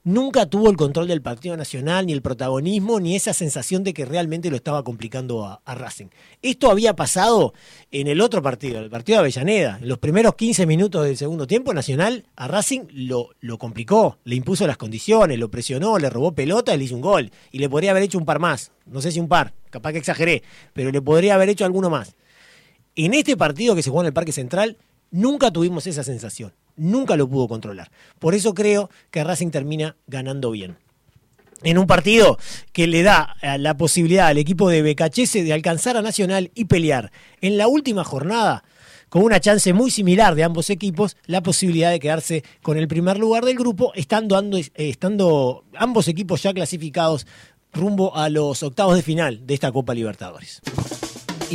nunca 0.06 0.46
tuvo 0.46 0.69
el 0.69 0.78
control 0.78 1.07
del 1.07 1.22
Partido 1.22 1.57
Nacional, 1.57 2.06
ni 2.06 2.13
el 2.13 2.22
protagonismo, 2.22 3.00
ni 3.02 3.16
esa 3.16 3.33
sensación 3.33 3.83
de 3.83 3.94
que 3.94 4.06
realmente 4.06 4.50
lo 4.50 4.56
estaba 4.56 4.83
complicando 4.83 5.45
a, 5.45 5.76
Racing. 5.76 6.06
Esto 6.42 6.71
había 6.71 6.95
pasado 6.95 7.54
en 7.92 8.07
el 8.07 8.21
otro 8.21 8.42
partido, 8.42 8.80
el 8.80 8.90
partido 8.90 9.18
de 9.18 9.21
Avellaneda. 9.21 9.80
En 9.81 9.90
los 9.90 9.97
primeros 9.97 10.35
15 10.35 10.66
minutos 10.66 11.04
del 11.04 11.18
segundo 11.18 11.47
tiempo, 11.47 11.74
Nacional 11.74 12.26
a 12.38 12.47
Racing 12.47 12.81
lo, 12.94 13.31
lo 13.42 13.57
complicó, 13.57 14.19
le 14.24 14.35
impuso 14.35 14.66
las 14.66 14.78
condiciones, 14.78 15.38
lo 15.38 15.52
presionó, 15.52 15.97
le 15.97 16.09
robó 16.09 16.33
pelota 16.33 16.74
y 16.74 16.78
le 16.78 16.85
hizo 16.85 16.95
un 16.95 17.02
gol. 17.02 17.31
Y 17.52 17.59
le 17.59 17.68
podría 17.68 17.92
haber 17.92 18.04
hecho 18.04 18.18
un 18.18 18.26
par 18.26 18.40
más, 18.40 18.71
no 18.85 19.02
sé 19.02 19.12
si 19.12 19.19
un 19.19 19.28
par, 19.28 19.54
capaz 19.69 19.92
que 19.92 19.97
exageré, 19.97 20.44
pero 20.74 20.92
le 20.92 21.02
podría 21.02 21.35
haber 21.35 21.50
hecho 21.50 21.66
alguno 21.66 21.90
más. 21.90 22.16
En 22.95 23.14
este 23.14 23.35
partido 23.35 23.76
que 23.76 23.83
se 23.83 23.90
jugó 23.90 24.04
en 24.04 24.07
el 24.07 24.14
Parque 24.14 24.31
Central, 24.31 24.78
nunca 25.12 25.52
tuvimos 25.52 25.88
esa 25.88 26.04
sensación 26.04 26.54
nunca 26.76 27.16
lo 27.16 27.28
pudo 27.28 27.48
controlar. 27.48 27.92
Por 28.20 28.36
eso 28.36 28.54
creo 28.54 28.90
que 29.12 29.24
Racing 29.24 29.50
termina 29.50 29.96
ganando 30.08 30.52
bien. 30.52 30.78
En 31.64 31.78
un 31.78 31.88
partido 31.88 32.38
que 32.74 32.86
le 32.86 33.02
da 33.02 33.36
eh, 33.42 33.58
la 33.58 33.78
posibilidad 33.78 34.28
al 34.28 34.38
equipo 34.38 34.70
de 34.70 34.82
Becachese 34.82 35.44
de 35.44 35.54
alcanzar 35.54 35.98
a 35.98 36.02
Nacional 36.02 36.52
y 36.54 36.66
pelear 36.66 37.12
en 37.42 37.58
la 37.58 37.68
última 37.68 38.04
jornada, 38.04 38.64
con 39.10 39.24
una 39.24 39.40
chance 39.40 39.72
muy 39.72 39.92
similar 39.92 40.36
de 40.36 40.44
ambos 40.44 40.70
equipos, 40.70 41.16
la 41.26 41.42
posibilidad 41.42 41.92
de 41.92 42.00
quedarse 42.00 42.44
con 42.62 42.78
el 42.78 42.88
primer 42.88 43.18
lugar 43.18 43.46
del 43.46 43.56
grupo, 43.56 43.94
estando, 43.96 44.38
eh, 44.58 44.72
estando 44.76 45.64
ambos 45.76 46.08
equipos 46.08 46.44
ya 46.44 46.54
clasificados 46.54 47.26
rumbo 47.72 48.16
a 48.16 48.30
los 48.30 48.64
octavos 48.64 48.96
de 48.96 49.02
final 49.02 49.46
de 49.48 49.54
esta 49.54 49.72
Copa 49.72 49.94
Libertadores. 49.94 50.62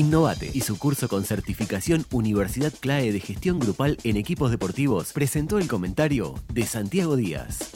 Innovate 0.00 0.50
y 0.54 0.62
su 0.62 0.78
curso 0.78 1.08
con 1.08 1.24
certificación 1.24 2.06
Universidad 2.10 2.72
CLAE 2.80 3.12
de 3.12 3.20
Gestión 3.20 3.58
Grupal 3.58 3.98
en 4.02 4.16
Equipos 4.16 4.50
Deportivos 4.50 5.12
presentó 5.12 5.58
el 5.58 5.68
comentario 5.68 6.36
de 6.50 6.64
Santiago 6.64 7.16
Díaz. 7.16 7.72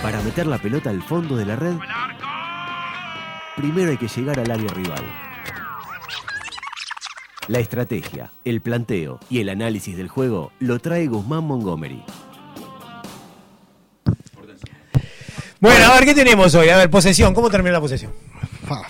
Para 0.00 0.22
meter 0.22 0.46
la 0.46 0.62
pelota 0.62 0.90
al 0.90 1.02
fondo 1.02 1.36
de 1.36 1.44
la 1.44 1.56
red, 1.56 1.74
primero 3.56 3.90
hay 3.90 3.96
que 3.96 4.06
llegar 4.06 4.38
al 4.38 4.52
área 4.52 4.72
rival. 4.74 5.04
La 7.48 7.58
estrategia, 7.58 8.30
el 8.44 8.60
planteo 8.60 9.18
y 9.28 9.40
el 9.40 9.48
análisis 9.48 9.96
del 9.96 10.06
juego 10.06 10.52
lo 10.60 10.78
trae 10.78 11.08
Guzmán 11.08 11.42
Montgomery. 11.42 12.04
Bueno, 15.60 15.84
a 15.84 15.94
ver, 15.94 16.04
¿qué 16.06 16.14
tenemos 16.14 16.54
hoy? 16.54 16.70
A 16.70 16.76
ver, 16.78 16.90
posesión, 16.90 17.34
¿cómo 17.34 17.50
termina 17.50 17.74
la 17.74 17.80
posesión? 17.80 18.12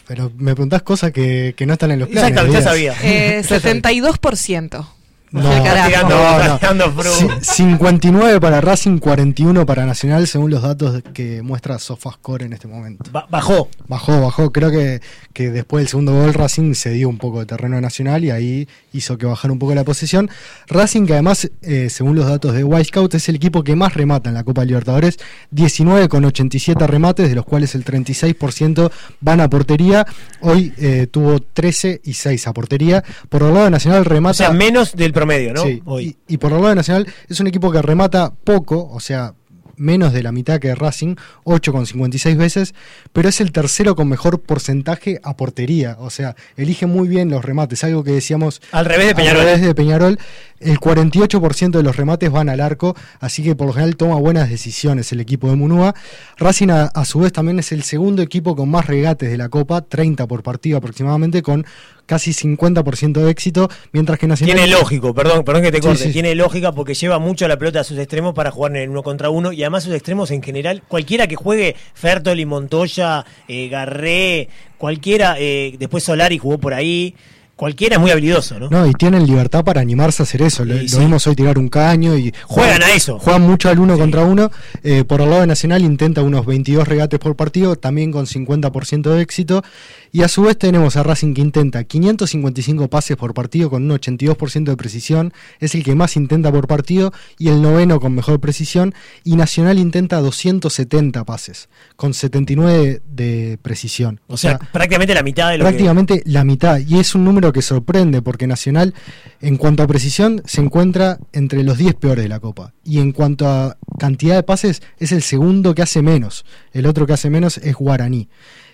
pero 0.06 0.30
me 0.36 0.54
preguntás 0.54 0.82
cosas 0.82 1.10
que, 1.10 1.54
no 1.66 1.72
están 1.72 1.90
en 1.90 2.00
los 2.00 2.08
planes. 2.08 2.34
Ya, 2.34 2.48
ya 2.52 2.62
sabía. 2.62 2.94
Eh, 3.02 3.42
72%. 3.42 4.86
No, 5.32 5.42
no, 5.42 6.48
no. 6.48 6.58
Tirando 6.58 6.90
fru. 6.92 7.10
Sí, 7.40 7.54
59 7.54 8.40
para 8.40 8.60
Racing, 8.60 8.98
41 8.98 9.64
para 9.64 9.86
Nacional, 9.86 10.26
según 10.26 10.50
los 10.50 10.62
datos 10.62 11.02
que 11.14 11.40
muestra 11.42 11.78
SofaScore 11.78 12.46
en 12.46 12.52
este 12.52 12.66
momento. 12.66 13.08
Ba- 13.12 13.26
bajó. 13.30 13.68
Bajó, 13.86 14.20
bajó. 14.20 14.50
Creo 14.52 14.70
que, 14.70 15.00
que 15.32 15.50
después 15.50 15.82
del 15.82 15.88
segundo 15.88 16.12
gol 16.14 16.34
Racing 16.34 16.74
se 16.74 16.90
dio 16.90 17.08
un 17.08 17.18
poco 17.18 17.38
de 17.40 17.46
terreno 17.46 17.76
a 17.76 17.80
Nacional 17.80 18.24
y 18.24 18.30
ahí 18.30 18.68
hizo 18.92 19.16
que 19.18 19.26
bajara 19.26 19.52
un 19.52 19.58
poco 19.60 19.74
la 19.74 19.84
posición. 19.84 20.28
Racing, 20.66 21.06
que 21.06 21.12
además, 21.12 21.48
eh, 21.62 21.88
según 21.90 22.16
los 22.16 22.26
datos 22.26 22.52
de 22.54 22.64
White 22.64 22.88
Scout, 22.88 23.14
es 23.14 23.28
el 23.28 23.36
equipo 23.36 23.62
que 23.62 23.76
más 23.76 23.94
remata 23.94 24.30
en 24.30 24.34
la 24.34 24.42
Copa 24.44 24.64
Libertadores. 24.64 25.18
19 25.52 26.08
con 26.08 26.24
87 26.24 26.86
remates, 26.86 27.28
de 27.28 27.34
los 27.36 27.44
cuales 27.44 27.74
el 27.76 27.84
36% 27.84 28.90
van 29.20 29.40
a 29.40 29.48
portería. 29.48 30.06
Hoy 30.40 30.72
eh, 30.78 31.06
tuvo 31.10 31.40
13 31.40 32.00
y 32.04 32.14
6 32.14 32.46
a 32.48 32.52
portería. 32.52 33.04
Por 33.28 33.42
el 33.42 33.52
lado 33.54 33.64
de 33.66 33.70
Nacional 33.70 34.04
remata... 34.04 34.30
O 34.32 34.34
sea, 34.34 34.50
menos 34.50 34.96
del 34.96 35.12
promedio, 35.20 35.52
¿no? 35.52 35.62
Sí, 35.62 35.82
Hoy. 35.84 36.16
Y, 36.28 36.34
y 36.34 36.36
por 36.38 36.50
el 36.52 36.58
lado 36.58 36.70
de 36.70 36.74
Nacional 36.76 37.06
es 37.28 37.40
un 37.40 37.46
equipo 37.46 37.70
que 37.70 37.82
remata 37.82 38.32
poco, 38.44 38.88
o 38.90 39.00
sea, 39.00 39.34
menos 39.80 40.12
de 40.12 40.22
la 40.22 40.30
mitad 40.30 40.60
que 40.60 40.74
Racing, 40.74 41.16
8,56 41.44 42.36
veces, 42.36 42.74
pero 43.12 43.28
es 43.28 43.40
el 43.40 43.50
tercero 43.50 43.96
con 43.96 44.08
mejor 44.08 44.40
porcentaje 44.42 45.20
a 45.22 45.36
portería, 45.36 45.96
o 45.98 46.10
sea, 46.10 46.36
elige 46.56 46.86
muy 46.86 47.08
bien 47.08 47.30
los 47.30 47.44
remates, 47.44 47.82
algo 47.82 48.04
que 48.04 48.12
decíamos 48.12 48.60
Al 48.72 48.84
revés 48.84 49.08
de 49.08 49.14
Peñarol. 49.14 49.40
al 49.40 49.46
revés 49.46 49.62
de 49.62 49.74
Peñarol, 49.74 50.18
el 50.60 50.78
48% 50.78 51.70
de 51.70 51.82
los 51.82 51.96
remates 51.96 52.30
van 52.30 52.48
al 52.48 52.60
arco, 52.60 52.94
así 53.18 53.42
que 53.42 53.54
por 53.54 53.66
lo 53.66 53.72
general 53.72 53.96
toma 53.96 54.16
buenas 54.16 54.50
decisiones 54.50 55.10
el 55.12 55.20
equipo 55.20 55.48
de 55.48 55.56
Munúa. 55.56 55.94
Racing 56.36 56.68
a, 56.68 56.84
a 56.84 57.04
su 57.04 57.20
vez 57.20 57.32
también 57.32 57.58
es 57.58 57.72
el 57.72 57.82
segundo 57.82 58.22
equipo 58.22 58.54
con 58.54 58.70
más 58.70 58.86
regates 58.86 59.30
de 59.30 59.36
la 59.36 59.48
Copa, 59.48 59.80
30 59.80 60.26
por 60.26 60.42
partido 60.42 60.78
aproximadamente, 60.78 61.42
con 61.42 61.66
casi 62.10 62.32
50% 62.32 63.22
de 63.22 63.30
éxito, 63.30 63.70
mientras 63.92 64.18
que 64.18 64.26
Nacional... 64.26 64.56
Tiene 64.56 64.72
lógico, 64.72 65.14
perdón, 65.14 65.44
perdón 65.44 65.62
que 65.62 65.70
te 65.70 65.78
Sí, 65.78 65.86
corte, 65.86 66.04
sí. 66.04 66.12
tiene 66.12 66.34
lógica 66.34 66.72
porque 66.72 66.94
lleva 66.94 67.20
mucho 67.20 67.46
la 67.46 67.56
pelota 67.56 67.80
a 67.80 67.84
sus 67.84 67.96
extremos 67.98 68.34
para 68.34 68.50
jugar 68.50 68.72
en 68.72 68.82
el 68.82 68.88
uno 68.88 69.04
contra 69.04 69.30
uno 69.30 69.52
y 69.52 69.62
además 69.62 69.84
sus 69.84 69.94
extremos 69.94 70.32
en 70.32 70.42
general, 70.42 70.82
cualquiera 70.88 71.28
que 71.28 71.36
juegue, 71.36 71.76
Fertoli, 71.94 72.46
Montoya, 72.46 73.24
eh, 73.46 73.68
Garré, 73.68 74.48
cualquiera, 74.76 75.36
eh, 75.38 75.76
después 75.78 76.02
Solari 76.02 76.38
jugó 76.38 76.58
por 76.58 76.74
ahí, 76.74 77.14
cualquiera 77.60 77.96
es 77.96 78.00
muy 78.00 78.10
habilidoso, 78.10 78.58
¿no? 78.58 78.70
No, 78.70 78.86
y 78.86 78.92
tienen 78.94 79.26
libertad 79.26 79.62
para 79.62 79.82
animarse 79.82 80.22
a 80.22 80.24
hacer 80.24 80.40
eso. 80.40 80.64
Lo, 80.64 80.78
Sí, 80.78 80.88
lo 80.94 80.98
vimos 81.00 81.26
hoy 81.26 81.34
tirar 81.34 81.58
un 81.58 81.68
caño 81.68 82.16
y 82.16 82.32
Juegan 82.46 82.82
a 82.82 82.90
eso. 82.94 83.18
Juegan 83.18 83.42
mucho 83.42 83.68
al 83.68 83.78
uno 83.78 83.96
Sí. 83.96 84.00
contra 84.00 84.24
uno. 84.24 84.50
Eh, 84.82 85.04
por 85.04 85.20
el 85.20 85.28
lado 85.28 85.42
de 85.42 85.46
Nacional 85.46 85.82
intenta 85.84 86.22
unos 86.22 86.46
22 86.46 86.88
regates 86.88 87.20
por 87.20 87.36
partido, 87.36 87.76
también 87.76 88.12
con 88.12 88.26
50% 88.26 89.12
de 89.12 89.20
éxito. 89.20 89.62
Y 90.10 90.22
a 90.22 90.28
su 90.28 90.40
vez 90.42 90.56
tenemos 90.56 90.96
a 90.96 91.02
Racing 91.02 91.34
que 91.34 91.42
intenta 91.42 91.84
555 91.84 92.88
pases 92.88 93.18
por 93.18 93.34
partido 93.34 93.68
con 93.68 93.82
un 93.84 93.90
82% 93.90 94.70
de 94.70 94.76
precisión. 94.78 95.34
Es 95.60 95.74
el 95.74 95.84
que 95.84 95.94
más 95.94 96.16
intenta 96.16 96.50
por 96.50 96.66
partido 96.66 97.12
y 97.38 97.48
el 97.48 97.60
noveno 97.60 98.00
con 98.00 98.14
mejor 98.14 98.40
precisión. 98.40 98.94
Y 99.22 99.36
Nacional 99.36 99.78
intenta 99.78 100.18
270 100.20 101.24
pases 101.24 101.68
con 101.96 102.14
79 102.14 103.02
de 103.06 103.58
precisión. 103.60 104.20
O 104.28 104.38
sea, 104.38 104.58
prácticamente 104.72 105.14
la 105.14 105.22
mitad 105.22 105.50
de 105.50 105.58
lo 105.58 105.64
que... 105.64 105.68
prácticamente 105.70 106.22
la 106.24 106.42
mitad. 106.42 106.78
Y 106.78 106.98
es 106.98 107.14
un 107.14 107.24
número 107.24 107.49
que 107.52 107.62
sorprende 107.62 108.22
porque 108.22 108.46
Nacional, 108.46 108.94
en 109.40 109.56
cuanto 109.56 109.82
a 109.82 109.86
precisión, 109.86 110.42
se 110.46 110.60
encuentra 110.60 111.18
entre 111.32 111.62
los 111.64 111.78
10 111.78 111.94
peores 111.94 112.24
de 112.24 112.28
la 112.28 112.40
Copa. 112.40 112.72
Y 112.84 112.98
en 112.98 113.12
cuanto 113.12 113.48
a 113.48 113.76
cantidad 113.98 114.34
de 114.36 114.42
pases, 114.42 114.82
es 114.98 115.12
el 115.12 115.22
segundo 115.22 115.74
que 115.74 115.82
hace 115.82 116.02
menos. 116.02 116.44
El 116.72 116.86
otro 116.86 117.06
que 117.06 117.12
hace 117.14 117.30
menos 117.30 117.58
es 117.58 117.74
Guaraní. 117.74 118.28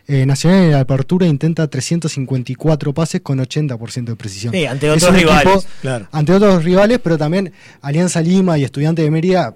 Eh, 0.08 0.24
Nacional 0.24 0.62
en 0.64 0.70
la 0.70 0.80
apertura 0.80 1.26
intenta 1.26 1.66
354 1.68 2.94
pases 2.94 3.20
con 3.22 3.38
80% 3.40 4.04
de 4.04 4.16
precisión. 4.16 4.52
Sí, 4.54 4.64
ante 4.64 4.88
otros 4.88 5.12
rivales, 5.12 5.44
equipo- 5.54 5.64
claro. 5.80 6.08
Ante 6.12 6.32
otros 6.32 6.62
rivales, 6.64 7.00
pero 7.02 7.18
también 7.18 7.52
Alianza 7.82 8.20
Lima 8.20 8.56
y 8.58 8.64
Estudiante 8.64 9.02
de 9.02 9.10
Mérida 9.10 9.54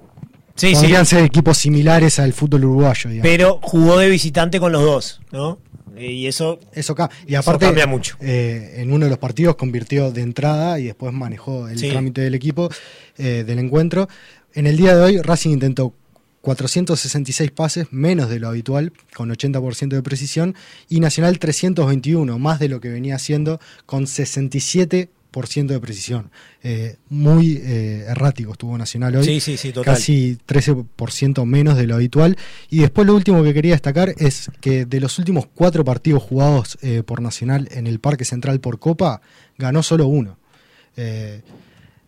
Sí, 0.56 0.68
sí, 0.70 0.74
podrían 0.74 1.06
ser 1.06 1.24
equipos 1.24 1.56
similares 1.56 2.18
al 2.18 2.32
fútbol 2.32 2.64
uruguayo. 2.64 3.08
digamos. 3.10 3.22
pero 3.30 3.60
jugó 3.62 3.96
de 3.98 4.10
visitante 4.10 4.58
con 4.60 4.72
los 4.72 4.82
dos, 4.82 5.20
¿no? 5.30 5.58
Eh, 6.00 6.12
Y 6.12 6.26
eso 6.26 6.58
Eso 6.72 6.94
cambia 6.94 7.86
mucho. 7.86 8.16
eh, 8.20 8.74
en 8.78 8.92
uno 8.92 9.04
de 9.06 9.10
los 9.10 9.18
partidos 9.18 9.56
convirtió 9.56 10.10
de 10.12 10.22
entrada 10.22 10.78
y 10.80 10.84
después 10.84 11.12
manejó 11.12 11.68
el 11.68 11.78
Sí. 11.78 11.90
trámite 11.90 12.20
del 12.22 12.34
equipo, 12.34 12.70
eh, 13.18 13.44
del 13.46 13.58
encuentro. 13.58 14.08
En 14.54 14.66
el 14.66 14.76
día 14.76 14.96
de 14.96 15.02
hoy, 15.02 15.18
Racing 15.20 15.50
intentó 15.50 15.94
466 16.40 17.50
pases, 17.50 17.88
menos 17.90 18.30
de 18.30 18.40
lo 18.40 18.48
habitual, 18.48 18.92
con 19.14 19.30
80% 19.30 19.94
de 19.96 20.02
precisión, 20.02 20.54
y 20.88 21.00
Nacional 21.00 21.38
321, 21.38 22.38
más 22.38 22.58
de 22.58 22.68
lo 22.70 22.80
que 22.80 22.88
venía 22.88 23.16
haciendo, 23.16 23.60
con 23.84 24.06
67% 24.06 25.08
de 25.30 25.80
precisión. 25.80 26.30
Eh, 26.62 26.96
muy 27.08 27.56
eh, 27.62 28.04
errático 28.08 28.52
estuvo 28.52 28.76
Nacional 28.76 29.16
hoy 29.16 29.24
Sí, 29.24 29.40
sí, 29.40 29.56
sí, 29.56 29.72
total. 29.72 29.94
casi 29.94 30.38
13% 30.46 31.44
menos 31.44 31.76
de 31.76 31.86
lo 31.86 31.94
habitual. 31.94 32.36
Y 32.68 32.78
después 32.80 33.06
lo 33.06 33.14
último 33.14 33.42
que 33.42 33.54
quería 33.54 33.72
destacar 33.72 34.14
es 34.18 34.50
que 34.60 34.84
de 34.86 35.00
los 35.00 35.18
últimos 35.18 35.46
cuatro 35.54 35.84
partidos 35.84 36.22
jugados 36.22 36.78
eh, 36.82 37.02
por 37.04 37.22
Nacional 37.22 37.68
en 37.72 37.86
el 37.86 38.00
Parque 38.00 38.24
Central 38.24 38.60
por 38.60 38.78
Copa, 38.78 39.20
ganó 39.58 39.82
solo 39.82 40.06
uno. 40.06 40.38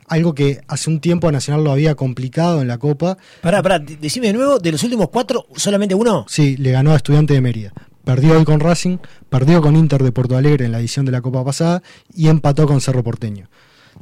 Algo 0.08 0.34
que 0.34 0.60
hace 0.68 0.90
un 0.90 1.00
tiempo 1.00 1.28
a 1.28 1.32
Nacional 1.32 1.64
lo 1.64 1.72
había 1.72 1.94
complicado 1.94 2.60
en 2.60 2.68
la 2.68 2.76
Copa. 2.76 3.16
Pará, 3.40 3.62
pará, 3.62 3.78
de- 3.78 3.96
decime 3.96 4.26
de 4.26 4.32
nuevo, 4.34 4.58
de 4.58 4.72
los 4.72 4.82
últimos 4.82 5.08
cuatro, 5.08 5.46
¿solamente 5.56 5.94
uno? 5.94 6.26
Sí, 6.28 6.56
le 6.58 6.70
ganó 6.72 6.92
a 6.92 6.96
Estudiante 6.96 7.32
de 7.32 7.40
Mérida. 7.40 7.72
Perdió 8.04 8.36
hoy 8.36 8.44
con 8.44 8.60
Racing, 8.60 8.98
perdió 9.28 9.62
con 9.62 9.76
Inter 9.76 10.02
de 10.02 10.12
Porto 10.12 10.36
Alegre 10.36 10.64
en 10.64 10.72
la 10.72 10.80
edición 10.80 11.06
de 11.06 11.12
la 11.12 11.22
Copa 11.22 11.44
pasada 11.44 11.82
y 12.12 12.28
empató 12.28 12.66
con 12.66 12.80
Cerro 12.80 13.04
Porteño. 13.04 13.48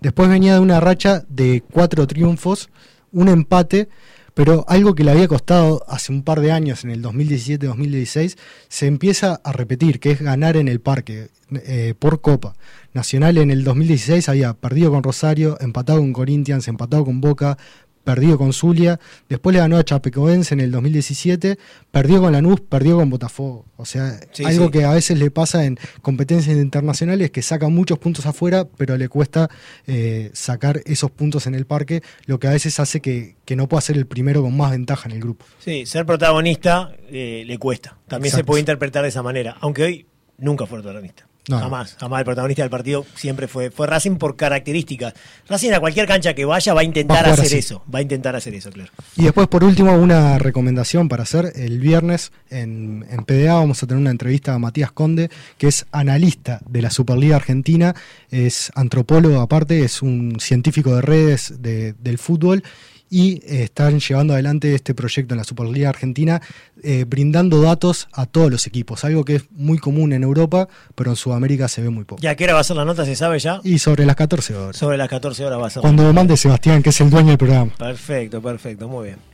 Después 0.01 0.29
venía 0.29 0.55
de 0.55 0.61
una 0.61 0.81
racha 0.81 1.25
de 1.29 1.63
cuatro 1.71 2.07
triunfos, 2.07 2.71
un 3.13 3.29
empate, 3.29 3.89
pero 4.33 4.65
algo 4.69 4.95
que 4.95 5.05
le 5.05 5.11
había 5.11 5.29
costado 5.29 5.85
hace 5.89 6.13
un 6.13 6.23
par 6.23 6.41
de 6.41 6.53
años, 6.53 6.85
en 6.85 6.91
el 6.91 7.03
2017-2016, 7.03 8.39
se 8.69 8.87
empieza 8.87 9.41
a 9.45 9.53
repetir, 9.53 10.01
que 10.01 10.13
es 10.13 10.23
ganar 10.23 10.57
en 10.57 10.69
el 10.69 10.81
parque 10.81 11.29
eh, 11.51 11.95
por 11.99 12.21
Copa. 12.21 12.55
Nacional 12.95 13.37
en 13.39 13.51
el 13.51 13.65
2016 13.65 14.29
había 14.29 14.55
perdido 14.55 14.93
con 14.93 15.03
Rosario, 15.03 15.59
empatado 15.61 15.99
con 15.99 16.13
Corinthians, 16.13 16.69
empatado 16.69 17.05
con 17.05 17.21
Boca, 17.21 17.59
perdido 18.05 18.39
con 18.39 18.53
Zulia, 18.53 18.99
después 19.29 19.53
le 19.55 19.61
ganó 19.61 19.77
a 19.77 19.85
Chapecoense 19.85 20.55
en 20.55 20.61
el 20.61 20.71
2017, 20.71 21.59
perdió 21.91 22.21
con 22.21 22.33
Lanús, 22.33 22.61
perdió 22.61 22.97
con 22.97 23.11
Botafogo. 23.11 23.67
O 23.77 23.85
sea, 23.85 24.19
Sí, 24.33 24.45
algo 24.45 24.67
sí. 24.67 24.71
que 24.73 24.85
a 24.85 24.93
veces 24.93 25.19
le 25.19 25.31
pasa 25.31 25.65
en 25.65 25.79
competencias 26.03 26.57
internacionales 26.57 27.31
que 27.31 27.43
saca 27.43 27.69
muchos 27.69 27.99
puntos 27.99 28.27
afuera, 28.27 28.67
pero 28.77 28.97
le 28.97 29.09
cuesta 29.09 29.49
eh, 29.87 30.31
sacar 30.33 30.81
esos 30.87 31.11
puntos 31.11 31.47
en 31.47 31.55
el 31.55 31.67
parque, 31.67 32.03
lo 32.27 32.39
que 32.39 32.49
a 32.49 32.51
veces 32.51 32.81
hace 32.81 33.01
que, 33.01 33.37
que 33.45 33.57
no 33.57 33.69
pueda 33.69 33.81
ser 33.81 33.97
el 33.97 34.07
primero 34.07 34.43
con 34.43 34.57
más 34.57 34.71
ventaja 34.71 35.09
en 35.09 35.15
el 35.17 35.21
grupo. 35.21 35.45
Sí, 35.59 35.87
ser 35.87 36.07
protagonista 36.07 36.93
eh, 37.09 37.45
le 37.47 37.59
cuesta. 37.59 37.99
También 38.09 38.35
se 38.35 38.45
puede 38.45 38.61
interpretar 38.61 39.03
de 39.03 39.09
esa 39.11 39.23
manera, 39.23 39.57
aunque 39.61 39.83
hoy 39.85 40.07
nunca 40.39 40.67
fue 40.67 40.81
protagonista. 40.83 41.27
No. 41.51 41.59
Jamás, 41.61 41.97
jamás 41.99 42.21
el 42.21 42.25
protagonista 42.25 42.63
del 42.63 42.71
partido 42.71 43.05
siempre 43.15 43.49
fue, 43.49 43.71
fue 43.71 43.87
Racing 43.87 44.17
por 44.17 44.37
características. 44.37 45.15
Racing 45.49 45.73
a 45.73 45.81
cualquier 45.81 46.07
cancha 46.07 46.33
que 46.35 46.45
vaya 46.45 46.73
va 46.75 46.81
a 46.81 46.85
intentar 46.85 47.17
Va 47.17 47.21
a 47.21 47.25
jugar 47.25 47.41
hacer 47.41 47.47
así. 47.47 47.57
eso, 47.59 47.83
va 47.93 47.99
a 47.99 48.03
intentar 48.03 48.37
hacer 48.37 48.55
eso, 48.55 48.71
claro. 48.71 48.91
Y 49.17 49.25
después, 49.25 49.49
por 49.49 49.65
último, 49.65 49.93
una 49.95 50.39
recomendación 50.39 51.09
para 51.09 51.25
hacer. 51.25 51.53
El 51.57 51.79
viernes 51.81 52.33
en, 52.51 53.05
en 53.11 53.25
PDA 53.25 53.55
vamos 53.55 53.83
a 53.83 53.87
tener 53.87 54.01
una 54.01 54.11
entrevista 54.11 54.55
a 54.55 54.59
Matías 54.59 54.93
Conde, 54.93 55.31
que 55.59 55.67
es 55.69 55.87
analista 55.93 56.61
de 56.69 56.83
la 56.83 56.91
Superliga 56.91 57.37
Argentina, 57.37 57.95
es 58.31 58.71
antropólogo 58.75 59.41
aparte, 59.41 59.85
es 59.85 60.03
un 60.03 60.39
científico 60.41 60.95
de 60.95 61.03
redes 61.03 61.55
de- 61.61 61.95
del 61.95 62.19
fútbol 62.19 62.63
y 63.11 63.43
eh, 63.45 63.65
están 63.65 63.99
llevando 63.99 64.33
adelante 64.33 64.75
este 64.75 64.95
proyecto 64.95 65.35
en 65.35 65.39
la 65.39 65.45
Superliga 65.45 65.89
Argentina, 65.89 66.41
eh, 66.83 67.05
brindando 67.07 67.61
datos 67.61 68.09
a 68.13 68.25
todos 68.27 68.51
los 68.51 68.67
equipos, 68.67 69.05
algo 69.05 69.25
que 69.25 69.37
es 69.37 69.45
muy 69.51 69.79
común 69.79 70.13
en 70.13 70.23
Europa, 70.23 70.69
pero 70.95 71.11
en 71.11 71.17
Sudamérica 71.17 71.69
se 71.69 71.83
ve 71.83 71.91
muy 71.91 72.05
poco. 72.05 72.23
¿Y 72.23 72.29
a 72.29 72.37
qué 72.37 72.45
hora 72.45 72.55
va 72.55 72.61
a 72.61 72.65
ser 72.65 72.77
la 72.77 72.85
nota? 72.85 73.05
¿Se 73.05 73.17
sabe 73.17 73.39
ya? 73.41 73.61
Y 73.65 73.79
sobre 73.79 74.07
las 74.07 74.17
14 74.17 74.55
horas. 74.55 74.77
Sobre 74.77 74.97
las 74.97 75.09
14 75.09 75.45
horas 75.45 75.61
va 75.61 75.67
a 75.67 75.71
ser. 75.71 75.81
Cuando 75.83 76.13
mande 76.13 76.37
Sebastián, 76.37 76.83
que 76.83 76.91
es 76.91 77.01
el 77.01 77.11
dueño 77.11 77.29
del 77.29 77.39
programa. 77.39 77.73
Perfecto, 77.77 78.41
perfecto, 78.41 78.89
muy 78.89 79.09
bien. 79.09 79.30